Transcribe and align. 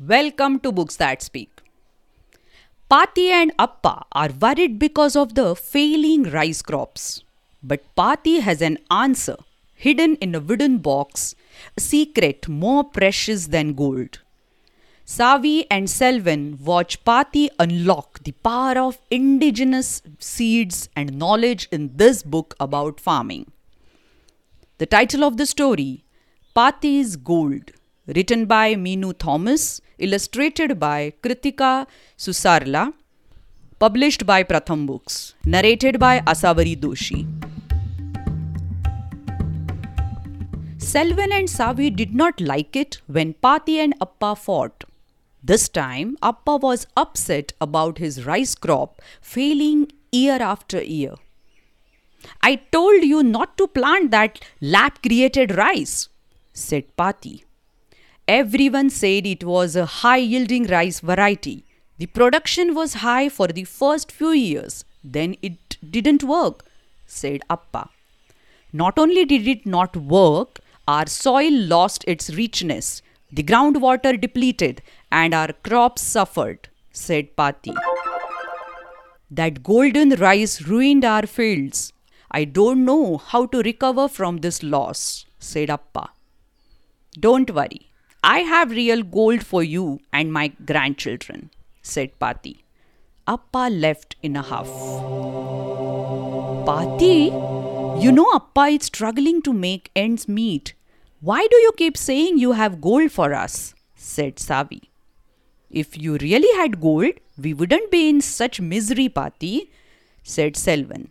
Welcome 0.00 0.60
to 0.60 0.70
Books 0.70 0.94
That 0.94 1.22
Speak. 1.22 1.60
Pati 2.88 3.30
and 3.32 3.50
Appa 3.58 4.04
are 4.12 4.28
worried 4.40 4.78
because 4.78 5.16
of 5.16 5.34
the 5.34 5.56
failing 5.56 6.22
rice 6.22 6.62
crops. 6.62 7.24
But 7.64 7.82
Pati 7.96 8.38
has 8.38 8.62
an 8.62 8.78
answer 8.92 9.34
hidden 9.74 10.14
in 10.20 10.36
a 10.36 10.40
wooden 10.40 10.78
box, 10.78 11.34
a 11.76 11.80
secret 11.80 12.46
more 12.46 12.84
precious 12.84 13.48
than 13.48 13.74
gold. 13.74 14.20
Savi 15.04 15.66
and 15.68 15.88
Selvan 15.88 16.60
watch 16.60 17.02
Pati 17.02 17.50
unlock 17.58 18.22
the 18.22 18.30
power 18.30 18.78
of 18.78 19.00
indigenous 19.10 20.00
seeds 20.20 20.88
and 20.94 21.18
knowledge 21.18 21.66
in 21.72 21.96
this 21.96 22.22
book 22.22 22.54
about 22.60 23.00
farming. 23.00 23.50
The 24.78 24.86
title 24.86 25.24
of 25.24 25.38
the 25.38 25.46
story 25.46 26.04
Pati's 26.54 27.16
Gold, 27.16 27.72
written 28.16 28.46
by 28.46 28.74
Minu 28.74 29.16
Thomas, 29.18 29.80
illustrated 29.98 30.78
by 30.78 31.12
Kritika 31.22 31.86
Susarla, 32.16 32.92
published 33.78 34.24
by 34.26 34.42
Pratham 34.42 34.86
Books, 34.86 35.34
narrated 35.44 35.98
by 35.98 36.20
Asavari 36.20 36.76
Doshi. 36.76 37.26
Selvan 40.78 41.32
and 41.32 41.48
Savi 41.48 41.94
did 41.94 42.14
not 42.14 42.40
like 42.40 42.74
it 42.74 43.00
when 43.06 43.34
Pati 43.34 43.78
and 43.78 43.94
Appa 44.00 44.36
fought. 44.36 44.84
This 45.42 45.68
time, 45.68 46.16
Appa 46.22 46.56
was 46.56 46.86
upset 46.96 47.52
about 47.60 47.98
his 47.98 48.24
rice 48.24 48.54
crop 48.54 49.02
failing 49.20 49.92
year 50.10 50.38
after 50.40 50.82
year. 50.82 51.14
I 52.42 52.56
told 52.56 53.04
you 53.04 53.22
not 53.22 53.58
to 53.58 53.68
plant 53.68 54.10
that 54.12 54.40
lab 54.62 55.02
created 55.02 55.56
rice, 55.56 56.08
said 56.54 56.96
Pati. 56.96 57.44
Everyone 58.28 58.90
said 58.90 59.24
it 59.24 59.42
was 59.42 59.74
a 59.74 59.86
high 59.86 60.18
yielding 60.18 60.66
rice 60.66 61.00
variety. 61.00 61.64
The 61.96 62.04
production 62.04 62.74
was 62.74 62.94
high 63.02 63.30
for 63.30 63.48
the 63.48 63.64
first 63.64 64.12
few 64.12 64.32
years, 64.32 64.84
then 65.02 65.34
it 65.40 65.78
didn't 65.90 66.22
work, 66.22 66.66
said 67.06 67.40
Appa. 67.48 67.88
Not 68.70 68.98
only 68.98 69.24
did 69.24 69.48
it 69.48 69.64
not 69.64 69.96
work, 69.96 70.60
our 70.86 71.06
soil 71.06 71.50
lost 71.50 72.04
its 72.06 72.28
richness, 72.28 73.00
the 73.32 73.42
groundwater 73.42 74.20
depleted, 74.20 74.82
and 75.10 75.32
our 75.32 75.54
crops 75.54 76.02
suffered, 76.02 76.68
said 76.92 77.34
Pati. 77.34 77.72
That 79.30 79.62
golden 79.62 80.10
rice 80.16 80.60
ruined 80.60 81.02
our 81.02 81.26
fields. 81.26 81.94
I 82.30 82.44
don't 82.44 82.84
know 82.84 83.16
how 83.16 83.46
to 83.46 83.62
recover 83.62 84.06
from 84.06 84.38
this 84.38 84.62
loss, 84.62 85.24
said 85.38 85.70
Appa. 85.70 86.10
Don't 87.18 87.50
worry, 87.50 87.88
I 88.30 88.40
have 88.40 88.72
real 88.72 89.02
gold 89.02 89.42
for 89.42 89.62
you 89.62 90.00
and 90.12 90.30
my 90.30 90.48
grandchildren, 90.70 91.48
said 91.80 92.18
Pati. 92.18 92.62
Appa 93.26 93.70
left 93.72 94.16
in 94.22 94.36
a 94.36 94.42
huff. 94.42 94.68
Pati, 96.66 97.32
you 98.04 98.12
know 98.12 98.30
Appa 98.34 98.66
is 98.74 98.84
struggling 98.84 99.40
to 99.40 99.54
make 99.54 99.90
ends 99.96 100.28
meet. 100.28 100.74
Why 101.22 101.46
do 101.50 101.56
you 101.56 101.72
keep 101.78 101.96
saying 101.96 102.36
you 102.36 102.52
have 102.52 102.82
gold 102.82 103.12
for 103.12 103.32
us? 103.32 103.74
said 103.96 104.36
Savi. 104.36 104.82
If 105.70 105.96
you 105.96 106.18
really 106.18 106.54
had 106.60 106.82
gold, 106.82 107.14
we 107.42 107.54
wouldn't 107.54 107.90
be 107.90 108.10
in 108.10 108.20
such 108.20 108.60
misery, 108.60 109.08
Pati, 109.08 109.70
said 110.22 110.52
Selvan. 110.52 111.08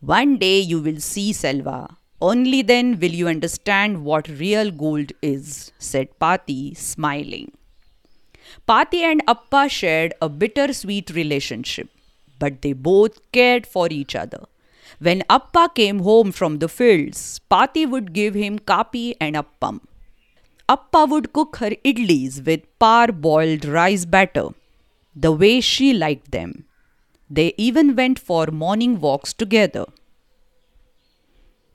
One 0.00 0.36
day 0.36 0.60
you 0.60 0.80
will 0.80 1.00
see, 1.00 1.32
Selva. 1.32 1.96
Only 2.20 2.62
then 2.62 2.98
will 2.98 3.12
you 3.12 3.28
understand 3.28 4.04
what 4.04 4.28
real 4.28 4.70
gold 4.72 5.12
is, 5.22 5.72
said 5.78 6.18
Pati, 6.18 6.74
smiling. 6.74 7.52
Pati 8.66 9.02
and 9.02 9.22
Appa 9.28 9.68
shared 9.68 10.14
a 10.20 10.28
bittersweet 10.28 11.10
relationship, 11.10 11.88
but 12.38 12.62
they 12.62 12.72
both 12.72 13.20
cared 13.30 13.66
for 13.66 13.88
each 13.90 14.16
other. 14.16 14.44
When 14.98 15.22
Appa 15.30 15.70
came 15.74 16.00
home 16.00 16.32
from 16.32 16.58
the 16.58 16.68
fields, 16.68 17.40
Pati 17.48 17.86
would 17.86 18.12
give 18.12 18.34
him 18.34 18.58
kapi 18.58 19.14
and 19.20 19.36
appam. 19.36 19.80
Appa 20.68 21.06
would 21.08 21.32
cook 21.32 21.56
her 21.56 21.70
idlis 21.84 22.44
with 22.44 22.62
par-boiled 22.78 23.64
rice 23.64 24.04
batter, 24.04 24.48
the 25.14 25.30
way 25.30 25.60
she 25.60 25.92
liked 25.92 26.32
them. 26.32 26.64
They 27.30 27.54
even 27.56 27.94
went 27.94 28.18
for 28.18 28.46
morning 28.46 28.98
walks 28.98 29.32
together. 29.32 29.84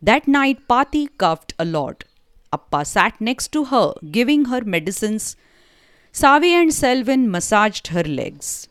That 0.08 0.28
night, 0.28 0.68
Pati 0.68 1.08
coughed 1.18 1.54
a 1.58 1.64
lot. 1.64 2.04
Appa 2.52 2.84
sat 2.84 3.22
next 3.22 3.54
to 3.54 3.64
her, 3.66 3.94
giving 4.12 4.46
her 4.46 4.62
medicines. 4.66 5.38
Savi 6.12 6.50
and 6.50 6.72
Selvan 6.72 7.30
massaged 7.30 7.88
her 7.88 8.04
legs. 8.04 8.68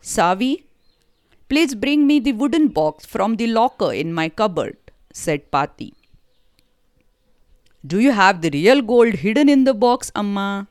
Savi, 0.00 0.62
please 1.48 1.74
bring 1.74 2.06
me 2.06 2.20
the 2.20 2.30
wooden 2.30 2.68
box 2.68 3.04
from 3.04 3.34
the 3.34 3.48
locker 3.48 3.92
in 3.92 4.12
my 4.12 4.28
cupboard, 4.28 4.76
said 5.12 5.50
Pati. 5.50 5.92
Do 7.84 7.98
you 7.98 8.12
have 8.12 8.40
the 8.40 8.50
real 8.50 8.82
gold 8.82 9.14
hidden 9.14 9.48
in 9.48 9.64
the 9.64 9.74
box, 9.74 10.12
Amma? 10.14 10.68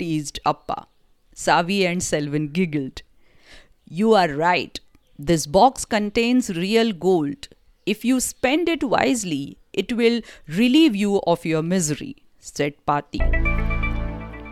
teased 0.00 0.40
Appa. 0.44 0.88
Savi 1.36 1.86
and 1.86 2.00
Selvan 2.00 2.52
giggled. 2.52 3.02
You 3.88 4.14
are 4.14 4.34
right. 4.34 4.80
This 5.16 5.46
box 5.46 5.84
contains 5.84 6.50
real 6.50 6.92
gold. 6.92 7.46
If 7.84 8.04
you 8.04 8.20
spend 8.20 8.68
it 8.68 8.84
wisely, 8.84 9.58
it 9.72 9.92
will 9.92 10.20
relieve 10.46 10.94
you 10.94 11.20
of 11.26 11.44
your 11.44 11.62
misery, 11.62 12.16
said 12.38 12.74
Pati. 12.86 13.18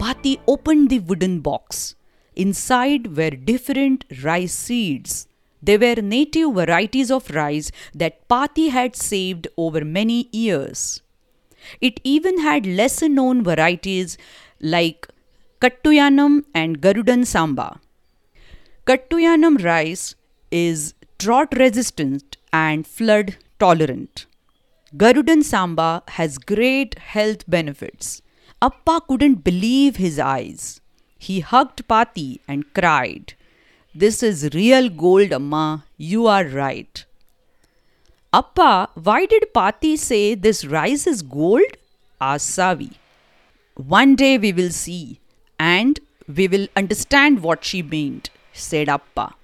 Pati 0.00 0.40
opened 0.48 0.90
the 0.90 0.98
wooden 0.98 1.38
box. 1.40 1.94
Inside 2.34 3.16
were 3.16 3.30
different 3.30 4.04
rice 4.24 4.52
seeds. 4.52 5.28
They 5.62 5.76
were 5.76 6.02
native 6.02 6.54
varieties 6.54 7.10
of 7.10 7.30
rice 7.30 7.70
that 7.94 8.26
Pati 8.26 8.70
had 8.70 8.96
saved 8.96 9.46
over 9.56 9.84
many 9.84 10.28
years. 10.32 11.02
It 11.80 12.00
even 12.02 12.40
had 12.40 12.66
lesser 12.66 13.08
known 13.08 13.44
varieties 13.44 14.18
like 14.60 15.06
Kattuyanam 15.60 16.44
and 16.52 16.80
Garudan 16.80 17.24
Samba. 17.26 17.78
Kattuyanam 18.86 19.62
rice 19.62 20.16
is 20.50 20.94
drought 21.18 21.52
resistant 21.56 22.38
and 22.52 22.86
flood 22.86 23.36
tolerant. 23.58 24.26
Garudan 24.96 25.42
Samba 25.44 26.02
has 26.08 26.38
great 26.38 26.98
health 26.98 27.48
benefits. 27.48 28.22
Appa 28.60 29.02
couldn't 29.08 29.44
believe 29.44 29.96
his 29.96 30.18
eyes. 30.18 30.80
He 31.18 31.40
hugged 31.40 31.86
Pati 31.86 32.40
and 32.48 32.72
cried, 32.74 33.34
This 33.94 34.22
is 34.22 34.50
real 34.52 34.88
gold, 34.88 35.32
Amma. 35.32 35.84
You 35.96 36.26
are 36.26 36.44
right. 36.44 37.04
Appa, 38.32 38.90
why 38.94 39.26
did 39.26 39.52
Pati 39.52 39.96
say 39.96 40.34
this 40.34 40.64
rice 40.64 41.06
is 41.06 41.22
gold? 41.22 41.76
asked 42.20 42.50
Savi. 42.56 42.92
One 43.74 44.14
day 44.14 44.38
we 44.38 44.52
will 44.52 44.70
see, 44.70 45.20
and 45.58 45.98
we 46.26 46.48
will 46.48 46.68
understand 46.76 47.42
what 47.42 47.64
she 47.64 47.82
meant, 47.82 48.30
said 48.52 48.88
Appa. 48.88 49.34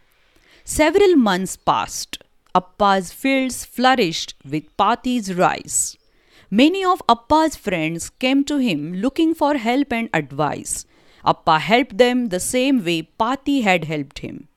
Several 0.65 1.17
months 1.17 1.57
passed. 1.57 2.19
Appa's 2.57 3.13
fields 3.13 3.65
flourished 3.67 4.35
with 4.51 4.75
Pati's 4.79 5.35
rice. 5.35 5.97
Many 6.51 6.83
of 6.85 7.03
Appa's 7.15 7.55
friends 7.55 8.09
came 8.09 8.45
to 8.45 8.57
him 8.57 8.95
looking 8.95 9.35
for 9.35 9.57
help 9.57 9.93
and 9.93 10.09
advice. 10.15 10.87
Appa 11.25 11.59
helped 11.59 11.99
them 11.99 12.29
the 12.29 12.41
same 12.41 12.83
way 12.85 13.03
Pati 13.03 13.61
had 13.61 13.85
helped 13.85 14.21
him. 14.21 14.49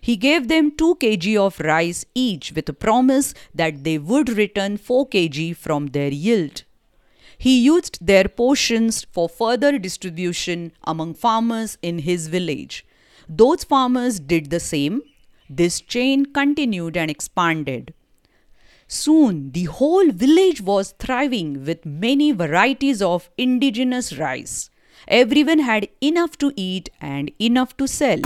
He 0.00 0.16
gave 0.16 0.48
them 0.48 0.70
2 0.76 0.94
kg 1.02 1.36
of 1.46 1.60
rice 1.60 2.04
each 2.14 2.52
with 2.52 2.68
a 2.68 2.72
promise 2.86 3.34
that 3.54 3.84
they 3.84 3.98
would 3.98 4.30
return 4.30 4.76
4 4.78 5.08
kg 5.08 5.56
from 5.56 5.88
their 5.88 6.12
yield. 6.26 6.62
He 7.36 7.60
used 7.60 7.98
their 8.00 8.24
portions 8.24 9.04
for 9.12 9.28
further 9.28 9.78
distribution 9.78 10.72
among 10.84 11.14
farmers 11.14 11.76
in 11.82 11.98
his 11.98 12.28
village. 12.28 12.86
Those 13.28 13.64
farmers 13.64 14.20
did 14.20 14.50
the 14.50 14.60
same. 14.60 15.02
This 15.48 15.80
chain 15.80 16.26
continued 16.26 16.96
and 16.96 17.10
expanded. 17.10 17.94
Soon, 18.88 19.52
the 19.52 19.64
whole 19.64 20.10
village 20.10 20.60
was 20.60 20.94
thriving 20.98 21.64
with 21.64 21.86
many 21.86 22.32
varieties 22.32 23.00
of 23.00 23.30
indigenous 23.38 24.18
rice. 24.18 24.70
Everyone 25.08 25.60
had 25.60 25.88
enough 26.00 26.36
to 26.38 26.52
eat 26.56 26.90
and 27.00 27.30
enough 27.40 27.76
to 27.78 27.88
sell. 27.88 28.20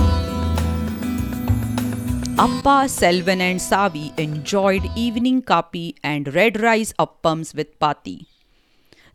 Appa, 2.38 2.86
Selvan, 2.86 3.40
and 3.40 3.58
Savi 3.58 4.16
enjoyed 4.18 4.90
evening 4.94 5.40
kapi 5.40 5.96
and 6.02 6.34
red 6.34 6.60
rice 6.60 6.92
appams 6.98 7.54
with 7.54 7.78
Pati. 7.78 8.26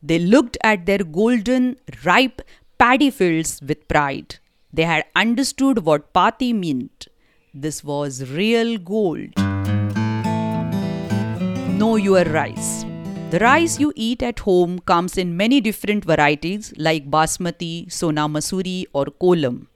They 0.01 0.17
looked 0.17 0.57
at 0.63 0.87
their 0.87 0.99
golden, 0.99 1.75
ripe 2.03 2.41
paddy 2.79 3.11
fields 3.11 3.61
with 3.61 3.87
pride. 3.87 4.39
They 4.73 4.83
had 4.83 5.05
understood 5.15 5.85
what 5.85 6.13
Pati 6.13 6.51
meant. 6.51 7.07
This 7.53 7.83
was 7.83 8.31
real 8.31 8.77
gold. 8.77 9.35
Know 11.77 11.97
your 11.97 12.23
rice. 12.23 12.85
The 13.31 13.39
rice 13.39 13.77
you 13.77 13.91
eat 13.97 14.23
at 14.23 14.39
home 14.39 14.79
comes 14.79 15.17
in 15.17 15.35
many 15.35 15.59
different 15.59 16.05
varieties 16.05 16.73
like 16.77 17.11
basmati, 17.11 17.91
sona 17.91 18.29
masuri, 18.29 18.85
or 18.93 19.07
kolam. 19.21 19.67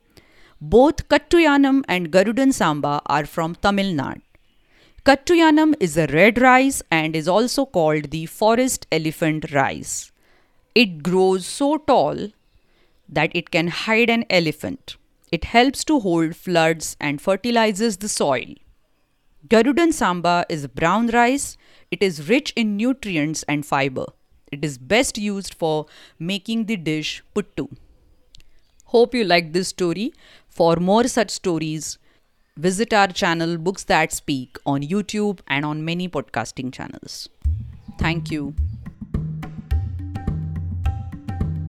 Both 0.61 1.09
Kattuyanam 1.09 1.83
and 1.89 2.11
Garudan 2.11 2.53
Samba 2.53 3.01
are 3.07 3.25
from 3.25 3.55
Tamil 3.55 3.93
Nadu. 3.93 4.21
Kattuyanam 5.03 5.75
is 5.81 5.97
a 5.97 6.07
red 6.07 6.39
rice 6.39 6.81
and 6.89 7.13
is 7.13 7.27
also 7.27 7.65
called 7.65 8.09
the 8.11 8.25
forest 8.25 8.87
elephant 8.89 9.51
rice. 9.51 10.13
It 10.73 11.03
grows 11.03 11.45
so 11.45 11.75
tall 11.75 12.29
that 13.09 13.35
it 13.35 13.51
can 13.51 13.67
hide 13.67 14.09
an 14.09 14.23
elephant. 14.29 14.95
It 15.31 15.45
helps 15.45 15.83
to 15.85 15.99
hold 15.99 16.35
floods 16.35 16.95
and 16.99 17.21
fertilizes 17.21 17.97
the 17.97 18.09
soil. 18.09 18.53
Garudan 19.47 19.91
Samba 19.91 20.45
is 20.49 20.67
brown 20.67 21.07
rice. 21.07 21.57
It 21.91 22.01
is 22.01 22.29
rich 22.29 22.53
in 22.55 22.77
nutrients 22.77 23.43
and 23.43 23.65
fiber. 23.65 24.05
It 24.51 24.63
is 24.63 24.77
best 24.77 25.17
used 25.17 25.53
for 25.53 25.87
making 26.19 26.65
the 26.65 26.77
dish 26.77 27.23
puttu. 27.35 27.69
Hope 28.85 29.13
you 29.13 29.23
liked 29.23 29.53
this 29.53 29.67
story. 29.67 30.13
For 30.47 30.77
more 30.77 31.07
such 31.07 31.31
stories, 31.31 31.97
visit 32.55 32.93
our 32.93 33.07
channel 33.07 33.57
Books 33.57 33.83
That 33.83 34.13
Speak 34.13 34.57
on 34.65 34.81
YouTube 34.81 35.41
and 35.47 35.65
on 35.65 35.83
many 35.83 36.07
podcasting 36.07 36.71
channels. 36.71 37.27
Thank 37.99 38.31
you. 38.31 38.55